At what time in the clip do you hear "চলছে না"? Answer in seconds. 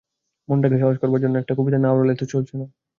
2.25-2.65